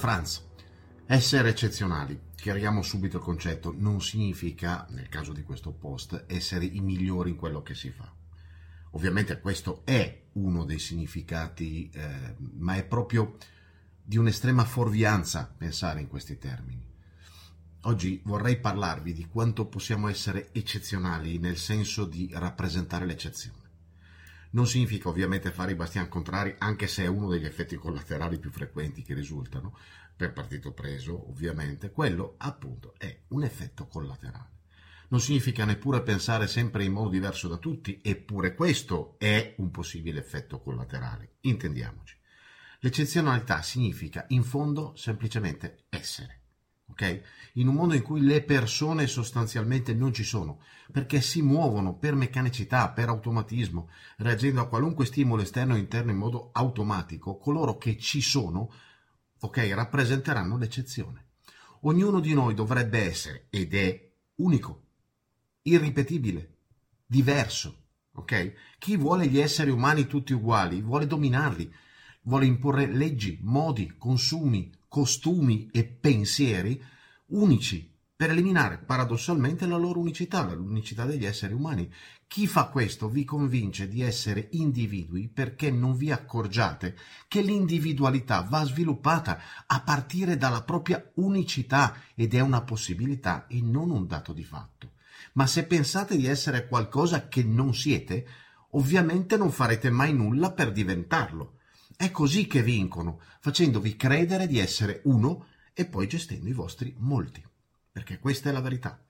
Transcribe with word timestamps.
Franz. 0.00 0.42
Essere 1.04 1.50
eccezionali, 1.50 2.18
chiariamo 2.34 2.80
subito 2.80 3.18
il 3.18 3.22
concetto, 3.22 3.74
non 3.76 4.00
significa, 4.00 4.86
nel 4.88 5.10
caso 5.10 5.34
di 5.34 5.42
questo 5.42 5.72
post, 5.72 6.24
essere 6.26 6.64
i 6.64 6.80
migliori 6.80 7.28
in 7.28 7.36
quello 7.36 7.60
che 7.60 7.74
si 7.74 7.90
fa. 7.90 8.10
Ovviamente 8.92 9.38
questo 9.40 9.82
è 9.84 10.22
uno 10.32 10.64
dei 10.64 10.78
significati, 10.78 11.90
eh, 11.92 12.34
ma 12.38 12.76
è 12.76 12.84
proprio 12.86 13.36
di 14.02 14.16
un'estrema 14.16 14.64
fuorvianza 14.64 15.54
pensare 15.54 16.00
in 16.00 16.08
questi 16.08 16.38
termini. 16.38 16.82
Oggi 17.82 18.22
vorrei 18.24 18.58
parlarvi 18.58 19.12
di 19.12 19.26
quanto 19.26 19.66
possiamo 19.66 20.08
essere 20.08 20.48
eccezionali 20.52 21.38
nel 21.38 21.58
senso 21.58 22.06
di 22.06 22.30
rappresentare 22.32 23.04
l'eccezione. 23.04 23.59
Non 24.52 24.66
significa 24.66 25.08
ovviamente 25.08 25.52
fare 25.52 25.72
i 25.72 25.76
bastian 25.76 26.08
contrari, 26.08 26.54
anche 26.58 26.88
se 26.88 27.04
è 27.04 27.06
uno 27.06 27.28
degli 27.28 27.44
effetti 27.44 27.76
collaterali 27.76 28.38
più 28.38 28.50
frequenti 28.50 29.02
che 29.02 29.14
risultano, 29.14 29.76
per 30.16 30.32
partito 30.32 30.72
preso 30.72 31.28
ovviamente, 31.30 31.92
quello 31.92 32.34
appunto 32.38 32.94
è 32.98 33.20
un 33.28 33.44
effetto 33.44 33.86
collaterale. 33.86 34.58
Non 35.08 35.20
significa 35.20 35.64
neppure 35.64 36.02
pensare 36.02 36.46
sempre 36.46 36.84
in 36.84 36.92
modo 36.92 37.10
diverso 37.10 37.48
da 37.48 37.56
tutti, 37.58 38.00
eppure 38.02 38.54
questo 38.54 39.14
è 39.18 39.54
un 39.58 39.70
possibile 39.70 40.18
effetto 40.18 40.60
collaterale, 40.60 41.34
intendiamoci. 41.40 42.16
L'eccezionalità 42.80 43.62
significa 43.62 44.24
in 44.28 44.42
fondo 44.42 44.94
semplicemente 44.96 45.84
essere 45.90 46.39
ok? 46.90 47.22
In 47.54 47.68
un 47.68 47.74
mondo 47.74 47.94
in 47.94 48.02
cui 48.02 48.20
le 48.20 48.42
persone 48.42 49.06
sostanzialmente 49.06 49.94
non 49.94 50.12
ci 50.12 50.24
sono, 50.24 50.60
perché 50.92 51.20
si 51.20 51.42
muovono 51.42 51.94
per 51.94 52.14
meccanicità, 52.14 52.90
per 52.90 53.08
automatismo, 53.08 53.88
reagendo 54.18 54.60
a 54.60 54.68
qualunque 54.68 55.06
stimolo 55.06 55.42
esterno 55.42 55.74
o 55.74 55.78
interno 55.78 56.10
in 56.10 56.16
modo 56.16 56.50
automatico, 56.52 57.38
coloro 57.38 57.78
che 57.78 57.96
ci 57.96 58.20
sono, 58.20 58.70
ok, 59.40 59.70
rappresenteranno 59.74 60.56
l'eccezione. 60.56 61.26
Ognuno 61.82 62.20
di 62.20 62.34
noi 62.34 62.54
dovrebbe 62.54 62.98
essere, 63.00 63.46
ed 63.50 63.74
è, 63.74 64.10
unico, 64.36 64.82
irripetibile, 65.62 66.56
diverso, 67.06 67.84
ok? 68.12 68.52
Chi 68.78 68.96
vuole 68.96 69.26
gli 69.26 69.38
esseri 69.38 69.70
umani 69.70 70.06
tutti 70.06 70.32
uguali 70.32 70.82
vuole 70.82 71.06
dominarli, 71.06 71.72
vuole 72.22 72.46
imporre 72.46 72.86
leggi, 72.86 73.38
modi, 73.42 73.94
consumi, 73.96 74.70
costumi 74.90 75.68
e 75.70 75.84
pensieri 75.84 76.82
unici 77.26 77.88
per 78.16 78.30
eliminare 78.30 78.76
paradossalmente 78.76 79.66
la 79.66 79.76
loro 79.76 80.00
unicità, 80.00 80.42
l'unicità 80.52 81.04
degli 81.06 81.24
esseri 81.24 81.54
umani. 81.54 81.90
Chi 82.26 82.46
fa 82.46 82.66
questo 82.66 83.08
vi 83.08 83.24
convince 83.24 83.88
di 83.88 84.02
essere 84.02 84.48
individui 84.50 85.28
perché 85.28 85.70
non 85.70 85.96
vi 85.96 86.10
accorgiate 86.10 86.96
che 87.28 87.40
l'individualità 87.40 88.42
va 88.42 88.64
sviluppata 88.64 89.40
a 89.66 89.80
partire 89.80 90.36
dalla 90.36 90.62
propria 90.62 91.02
unicità 91.14 91.96
ed 92.14 92.34
è 92.34 92.40
una 92.40 92.62
possibilità 92.62 93.46
e 93.46 93.62
non 93.62 93.90
un 93.90 94.06
dato 94.06 94.32
di 94.32 94.44
fatto. 94.44 94.94
Ma 95.34 95.46
se 95.46 95.64
pensate 95.64 96.16
di 96.16 96.26
essere 96.26 96.66
qualcosa 96.66 97.28
che 97.28 97.44
non 97.44 97.74
siete, 97.74 98.26
ovviamente 98.72 99.36
non 99.36 99.50
farete 99.50 99.88
mai 99.88 100.12
nulla 100.12 100.50
per 100.50 100.72
diventarlo. 100.72 101.59
È 102.00 102.10
così 102.10 102.46
che 102.46 102.62
vincono, 102.62 103.20
facendovi 103.40 103.94
credere 103.94 104.46
di 104.46 104.58
essere 104.58 105.02
uno 105.04 105.48
e 105.74 105.84
poi 105.84 106.08
gestendo 106.08 106.48
i 106.48 106.54
vostri 106.54 106.94
molti. 106.96 107.46
Perché 107.92 108.18
questa 108.18 108.48
è 108.48 108.52
la 108.52 108.62
verità. 108.62 109.04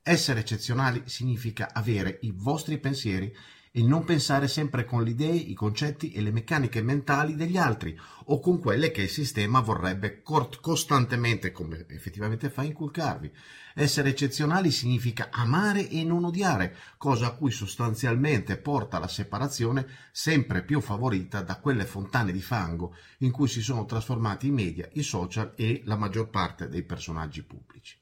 Essere 0.00 0.38
eccezionali 0.38 1.02
significa 1.06 1.72
avere 1.72 2.20
i 2.22 2.30
vostri 2.30 2.78
pensieri 2.78 3.34
e 3.76 3.82
non 3.82 4.04
pensare 4.04 4.48
sempre 4.48 4.86
con 4.86 5.02
le 5.02 5.10
idee, 5.10 5.34
i 5.34 5.52
concetti 5.52 6.10
e 6.12 6.22
le 6.22 6.32
meccaniche 6.32 6.80
mentali 6.80 7.34
degli 7.34 7.58
altri 7.58 7.94
o 8.28 8.40
con 8.40 8.58
quelle 8.58 8.90
che 8.90 9.02
il 9.02 9.10
sistema 9.10 9.60
vorrebbe 9.60 10.22
costantemente, 10.22 11.52
come 11.52 11.84
effettivamente 11.90 12.48
fa, 12.48 12.62
inculcarvi. 12.62 13.30
Essere 13.74 14.08
eccezionali 14.08 14.70
significa 14.70 15.28
amare 15.30 15.90
e 15.90 16.04
non 16.04 16.24
odiare, 16.24 16.74
cosa 16.96 17.26
a 17.26 17.32
cui 17.32 17.50
sostanzialmente 17.50 18.56
porta 18.56 18.98
la 18.98 19.08
separazione 19.08 19.86
sempre 20.10 20.62
più 20.62 20.80
favorita 20.80 21.42
da 21.42 21.58
quelle 21.58 21.84
fontane 21.84 22.32
di 22.32 22.40
fango 22.40 22.96
in 23.18 23.30
cui 23.30 23.46
si 23.46 23.60
sono 23.60 23.84
trasformati 23.84 24.46
i 24.46 24.52
media, 24.52 24.88
i 24.94 25.02
social 25.02 25.52
e 25.54 25.82
la 25.84 25.96
maggior 25.96 26.30
parte 26.30 26.70
dei 26.70 26.82
personaggi 26.82 27.42
pubblici. 27.42 27.98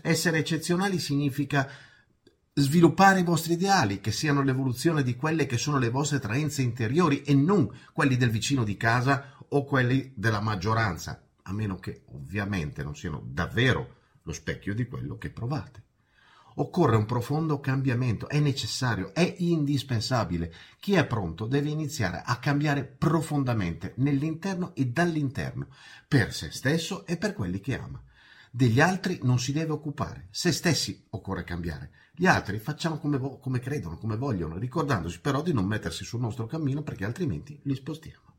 Essere 0.00 0.38
eccezionali 0.38 0.98
significa 0.98 1.68
sviluppare 2.60 3.20
i 3.20 3.24
vostri 3.24 3.54
ideali, 3.54 4.00
che 4.00 4.12
siano 4.12 4.42
l'evoluzione 4.42 5.02
di 5.02 5.16
quelle 5.16 5.46
che 5.46 5.58
sono 5.58 5.78
le 5.78 5.90
vostre 5.90 6.18
traenze 6.18 6.62
interiori 6.62 7.22
e 7.22 7.34
non 7.34 7.70
quelli 7.92 8.16
del 8.16 8.30
vicino 8.30 8.64
di 8.64 8.76
casa 8.76 9.36
o 9.48 9.64
quelli 9.64 10.12
della 10.14 10.40
maggioranza, 10.40 11.22
a 11.42 11.52
meno 11.52 11.76
che 11.76 12.02
ovviamente 12.12 12.82
non 12.82 12.94
siano 12.94 13.22
davvero 13.24 13.96
lo 14.22 14.32
specchio 14.32 14.74
di 14.74 14.86
quello 14.86 15.18
che 15.18 15.30
provate. 15.30 15.82
Occorre 16.56 16.96
un 16.96 17.06
profondo 17.06 17.60
cambiamento, 17.60 18.28
è 18.28 18.38
necessario, 18.40 19.14
è 19.14 19.34
indispensabile. 19.38 20.52
Chi 20.78 20.94
è 20.94 21.06
pronto 21.06 21.46
deve 21.46 21.70
iniziare 21.70 22.22
a 22.24 22.38
cambiare 22.38 22.84
profondamente 22.84 23.94
nell'interno 23.96 24.74
e 24.74 24.86
dall'interno, 24.86 25.68
per 26.06 26.34
se 26.34 26.50
stesso 26.50 27.06
e 27.06 27.16
per 27.16 27.34
quelli 27.34 27.60
che 27.60 27.78
ama. 27.78 28.02
Degli 28.52 28.80
altri 28.80 29.20
non 29.22 29.38
si 29.38 29.52
deve 29.52 29.70
occupare, 29.70 30.26
se 30.32 30.50
stessi 30.50 31.06
occorre 31.10 31.44
cambiare. 31.44 31.92
Gli 32.12 32.26
altri 32.26 32.58
facciamo 32.58 32.98
come, 32.98 33.16
vo- 33.16 33.38
come 33.38 33.60
credono, 33.60 33.96
come 33.96 34.16
vogliono, 34.16 34.58
ricordandosi 34.58 35.20
però 35.20 35.40
di 35.40 35.52
non 35.52 35.66
mettersi 35.66 36.04
sul 36.04 36.18
nostro 36.18 36.46
cammino 36.46 36.82
perché 36.82 37.04
altrimenti 37.04 37.60
li 37.62 37.76
spostiamo. 37.76 38.34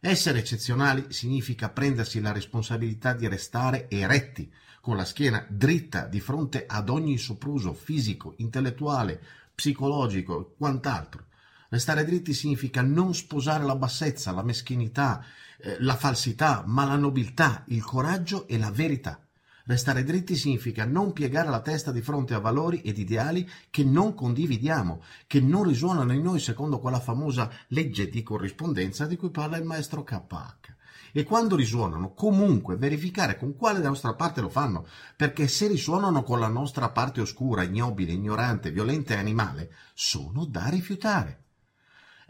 Essere 0.00 0.40
eccezionali 0.40 1.06
significa 1.08 1.70
prendersi 1.70 2.20
la 2.20 2.32
responsabilità 2.32 3.14
di 3.14 3.26
restare 3.26 3.88
eretti, 3.88 4.52
con 4.82 4.96
la 4.96 5.06
schiena 5.06 5.44
dritta 5.48 6.06
di 6.06 6.20
fronte 6.20 6.66
ad 6.66 6.90
ogni 6.90 7.16
sopruso 7.16 7.72
fisico, 7.72 8.34
intellettuale, 8.36 9.20
psicologico 9.54 10.40
e 10.40 10.54
quant'altro. 10.56 11.27
Restare 11.70 12.04
dritti 12.04 12.32
significa 12.32 12.80
non 12.80 13.14
sposare 13.14 13.62
la 13.62 13.76
bassezza, 13.76 14.32
la 14.32 14.42
meschinità, 14.42 15.22
eh, 15.58 15.76
la 15.80 15.96
falsità, 15.96 16.64
ma 16.66 16.86
la 16.86 16.96
nobiltà, 16.96 17.64
il 17.66 17.84
coraggio 17.84 18.48
e 18.48 18.56
la 18.56 18.70
verità. 18.70 19.20
Restare 19.66 20.02
dritti 20.02 20.34
significa 20.34 20.86
non 20.86 21.12
piegare 21.12 21.50
la 21.50 21.60
testa 21.60 21.92
di 21.92 22.00
fronte 22.00 22.32
a 22.32 22.38
valori 22.38 22.80
ed 22.80 22.96
ideali 22.96 23.46
che 23.68 23.84
non 23.84 24.14
condividiamo, 24.14 25.02
che 25.26 25.42
non 25.42 25.64
risuonano 25.64 26.14
in 26.14 26.22
noi 26.22 26.40
secondo 26.40 26.78
quella 26.78 27.00
famosa 27.00 27.50
legge 27.66 28.08
di 28.08 28.22
corrispondenza 28.22 29.04
di 29.04 29.18
cui 29.18 29.28
parla 29.28 29.58
il 29.58 29.64
maestro 29.64 30.02
KH. 30.02 30.72
E 31.12 31.22
quando 31.22 31.54
risuonano, 31.54 32.14
comunque 32.14 32.76
verificare 32.76 33.36
con 33.36 33.56
quale 33.56 33.76
della 33.76 33.90
nostra 33.90 34.14
parte 34.14 34.40
lo 34.40 34.48
fanno, 34.48 34.86
perché 35.14 35.46
se 35.48 35.66
risuonano 35.66 36.22
con 36.22 36.40
la 36.40 36.48
nostra 36.48 36.88
parte 36.88 37.20
oscura, 37.20 37.62
ignobile, 37.62 38.12
ignorante, 38.12 38.70
violenta 38.70 39.12
e 39.12 39.18
animale, 39.18 39.70
sono 39.92 40.46
da 40.46 40.68
rifiutare. 40.68 41.42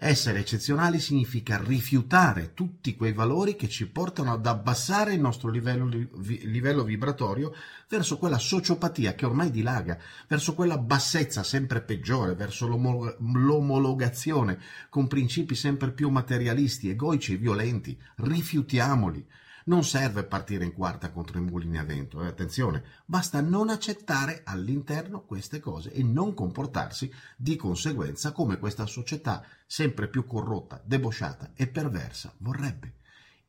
Essere 0.00 0.38
eccezionali 0.38 1.00
significa 1.00 1.60
rifiutare 1.60 2.54
tutti 2.54 2.94
quei 2.94 3.12
valori 3.12 3.56
che 3.56 3.68
ci 3.68 3.88
portano 3.88 4.32
ad 4.32 4.46
abbassare 4.46 5.12
il 5.12 5.20
nostro 5.20 5.50
livello, 5.50 5.88
livello, 5.88 6.84
vibratorio 6.84 7.52
verso 7.88 8.16
quella 8.16 8.38
sociopatia 8.38 9.16
che 9.16 9.26
ormai 9.26 9.50
dilaga, 9.50 9.98
verso 10.28 10.54
quella 10.54 10.78
bassezza 10.78 11.42
sempre 11.42 11.80
peggiore, 11.80 12.36
verso 12.36 12.68
l'omologazione 12.68 14.60
con 14.88 15.08
principi 15.08 15.56
sempre 15.56 15.90
più 15.90 16.10
materialisti, 16.10 16.88
egoici 16.88 17.32
e 17.32 17.38
violenti. 17.38 18.00
Rifiutiamoli. 18.18 19.26
Non 19.68 19.84
serve 19.84 20.24
partire 20.24 20.64
in 20.64 20.72
quarta 20.72 21.10
contro 21.10 21.36
i 21.36 21.42
mulini 21.42 21.76
a 21.76 21.84
vento, 21.84 22.22
eh? 22.22 22.26
attenzione, 22.26 22.82
basta 23.04 23.42
non 23.42 23.68
accettare 23.68 24.40
all'interno 24.44 25.26
queste 25.26 25.60
cose 25.60 25.92
e 25.92 26.02
non 26.02 26.32
comportarsi 26.32 27.12
di 27.36 27.54
conseguenza 27.54 28.32
come 28.32 28.58
questa 28.58 28.86
società 28.86 29.44
sempre 29.66 30.08
più 30.08 30.24
corrotta, 30.24 30.80
debosciata 30.82 31.52
e 31.54 31.66
perversa 31.66 32.34
vorrebbe. 32.38 32.94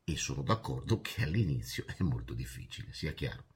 E 0.04 0.18
sono 0.18 0.42
d'accordo 0.42 1.00
che 1.00 1.24
all'inizio 1.24 1.86
è 1.88 2.04
molto 2.04 2.34
difficile, 2.34 2.92
sia 2.92 3.14
chiaro. 3.14 3.49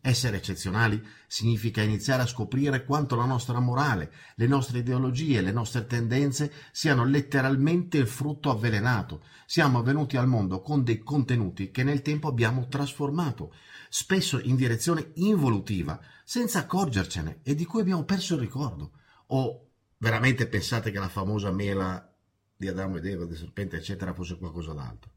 Essere 0.00 0.36
eccezionali 0.36 1.02
significa 1.26 1.82
iniziare 1.82 2.22
a 2.22 2.26
scoprire 2.26 2.84
quanto 2.84 3.16
la 3.16 3.24
nostra 3.24 3.60
morale, 3.60 4.12
le 4.34 4.46
nostre 4.46 4.78
ideologie, 4.78 5.40
le 5.40 5.52
nostre 5.52 5.86
tendenze 5.86 6.52
siano 6.72 7.04
letteralmente 7.04 7.98
il 7.98 8.06
frutto 8.06 8.50
avvelenato. 8.50 9.24
Siamo 9.46 9.82
venuti 9.82 10.16
al 10.16 10.26
mondo 10.26 10.60
con 10.60 10.82
dei 10.82 10.98
contenuti 10.98 11.70
che 11.70 11.82
nel 11.84 12.02
tempo 12.02 12.28
abbiamo 12.28 12.68
trasformato, 12.68 13.54
spesso 13.88 14.40
in 14.40 14.56
direzione 14.56 15.12
involutiva, 15.14 16.00
senza 16.24 16.60
accorgercene 16.60 17.40
e 17.42 17.54
di 17.54 17.64
cui 17.64 17.80
abbiamo 17.80 18.04
perso 18.04 18.34
il 18.34 18.40
ricordo. 18.40 18.92
O 19.28 19.70
veramente 19.98 20.46
pensate 20.46 20.90
che 20.90 20.98
la 20.98 21.08
famosa 21.08 21.50
mela 21.50 22.12
di 22.56 22.68
Adamo 22.68 22.96
ed 22.96 23.06
Eva, 23.06 23.24
del 23.24 23.36
serpente, 23.36 23.76
eccetera, 23.76 24.14
fosse 24.14 24.36
qualcosa 24.38 24.72
d'altro? 24.72 25.12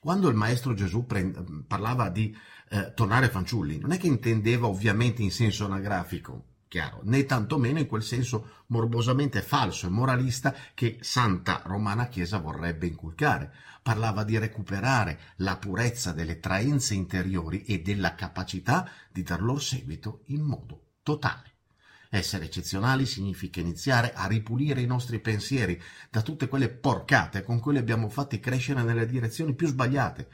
Quando 0.00 0.28
il 0.28 0.36
maestro 0.36 0.74
Gesù 0.74 1.06
parlava 1.06 2.08
di 2.08 2.36
eh, 2.70 2.92
tornare 2.94 3.28
fanciulli, 3.28 3.78
non 3.78 3.92
è 3.92 3.98
che 3.98 4.06
intendeva 4.06 4.66
ovviamente 4.68 5.22
in 5.22 5.32
senso 5.32 5.64
anagrafico, 5.64 6.44
chiaro, 6.68 7.00
né 7.02 7.24
tantomeno 7.24 7.78
in 7.78 7.86
quel 7.86 8.02
senso 8.02 8.62
morbosamente 8.66 9.42
falso 9.42 9.86
e 9.86 9.90
moralista 9.90 10.54
che 10.74 10.98
Santa 11.00 11.62
Romana 11.64 12.08
Chiesa 12.08 12.38
vorrebbe 12.38 12.86
inculcare. 12.86 13.52
Parlava 13.82 14.22
di 14.22 14.38
recuperare 14.38 15.18
la 15.36 15.56
purezza 15.56 16.12
delle 16.12 16.38
traenze 16.38 16.94
interiori 16.94 17.64
e 17.64 17.80
della 17.80 18.14
capacità 18.14 18.88
di 19.10 19.22
dar 19.22 19.40
loro 19.42 19.60
seguito 19.60 20.22
in 20.26 20.42
modo 20.42 20.92
totale. 21.02 21.57
Essere 22.10 22.46
eccezionali 22.46 23.04
significa 23.04 23.60
iniziare 23.60 24.14
a 24.14 24.26
ripulire 24.26 24.80
i 24.80 24.86
nostri 24.86 25.20
pensieri 25.20 25.78
da 26.10 26.22
tutte 26.22 26.48
quelle 26.48 26.70
porcate 26.70 27.42
con 27.42 27.60
cui 27.60 27.74
li 27.74 27.78
abbiamo 27.78 28.08
fatti 28.08 28.40
crescere 28.40 28.82
nelle 28.82 29.04
direzioni 29.04 29.54
più 29.54 29.66
sbagliate. 29.66 30.28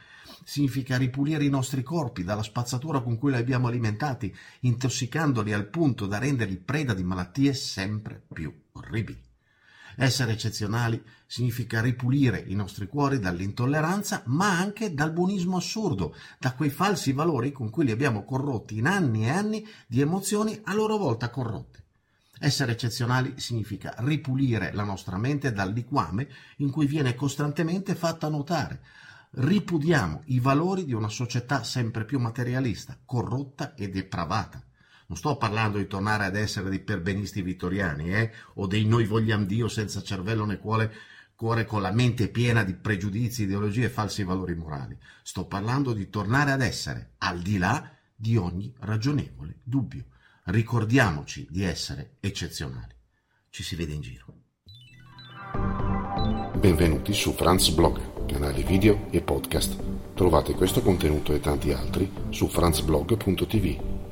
Significa 0.45 0.97
ripulire 0.97 1.43
i 1.45 1.49
nostri 1.49 1.83
corpi 1.83 2.23
dalla 2.23 2.45
spazzatura 2.45 3.01
con 3.01 3.19
cui 3.19 3.33
li 3.33 3.39
abbiamo 3.39 3.67
alimentati, 3.67 4.33
intossicandoli 4.61 5.53
al 5.53 5.69
punto 5.69 6.07
da 6.07 6.19
renderli 6.19 6.59
preda 6.59 6.95
di 6.95 7.03
malattie 7.03 7.53
sempre 7.55 8.23
più 8.33 8.55
orribili. 8.73 9.34
Essere 9.97 10.33
eccezionali 10.33 11.03
significa 11.27 11.81
ripulire 11.81 12.43
i 12.47 12.55
nostri 12.55 12.87
cuori 12.87 13.19
dall'intolleranza, 13.19 14.23
ma 14.27 14.59
anche 14.59 14.93
dal 14.93 15.13
buonismo 15.13 15.57
assurdo, 15.57 16.15
da 16.39 16.53
quei 16.55 16.71
falsi 16.71 17.13
valori 17.13 17.53
con 17.53 17.71
cui 17.71 17.85
li 17.85 17.93
abbiamo 17.93 18.25
corrotti 18.25 18.79
in 18.79 18.87
anni 18.87 19.27
e 19.27 19.31
anni 19.31 19.67
di 19.87 20.01
emozioni 20.01 20.61
a 20.65 20.75
loro 20.75 20.97
volta 20.97 21.31
corrotte. 21.31 21.83
Essere 22.41 22.73
eccezionali 22.73 23.35
significa 23.37 23.95
ripulire 23.99 24.73
la 24.73 24.83
nostra 24.83 25.17
mente 25.17 25.53
dal 25.53 25.73
liquame 25.73 26.29
in 26.57 26.71
cui 26.71 26.87
viene 26.87 27.15
costantemente 27.15 27.95
fatta 27.95 28.29
notare. 28.29 28.83
Ripudiamo 29.31 30.23
i 30.27 30.41
valori 30.41 30.85
di 30.85 30.93
una 30.93 31.09
società 31.09 31.63
sempre 31.63 32.05
più 32.05 32.19
materialista, 32.19 32.99
corrotta 33.05 33.75
e 33.75 33.89
depravata. 33.89 34.63
Non 35.07 35.19
sto 35.19 35.37
parlando 35.37 35.79
di 35.79 35.87
tornare 35.87 36.25
ad 36.25 36.37
essere 36.37 36.71
dei 36.71 36.81
perbenisti 36.81 37.43
vittoriani, 37.43 38.15
eh? 38.15 38.33
o 38.55 38.67
dei 38.67 38.85
noi 38.87 39.05
vogliamo 39.05 39.45
Dio 39.45 39.69
senza 39.69 40.03
cervello 40.03 40.47
né 40.47 40.59
cuore, 40.59 40.93
cuore 41.35 41.67
con 41.67 41.83
la 41.83 41.93
mente 41.93 42.29
piena 42.29 42.65
di 42.65 42.75
pregiudizi, 42.75 43.43
ideologie 43.43 43.85
e 43.85 43.91
falsi 43.91 44.25
valori 44.25 44.55
morali. 44.55 44.97
Sto 45.23 45.47
parlando 45.47 45.93
di 45.93 46.09
tornare 46.09 46.53
ad 46.53 46.63
essere 46.63 47.15
al 47.19 47.41
di 47.41 47.59
là 47.59 47.91
di 48.15 48.37
ogni 48.37 48.73
ragionevole 48.81 49.59
dubbio. 49.63 50.07
Ricordiamoci 50.45 51.47
di 51.51 51.63
essere 51.63 52.17
eccezionali. 52.21 52.95
Ci 53.51 53.63
si 53.63 53.77
vede 53.77 53.93
in 53.93 54.01
giro. 54.01 54.27
Benvenuti 56.59 57.13
su 57.13 57.33
Franz 57.33 57.69
Blog, 57.71 58.27
canale 58.27 58.63
video 58.63 59.09
e 59.11 59.21
podcast. 59.21 59.77
Trovate 60.15 60.55
questo 60.55 60.81
contenuto 60.81 61.35
e 61.35 61.41
tanti 61.41 61.73
altri 61.73 62.11
su 62.31 62.49
franzblog.tv 62.49 63.94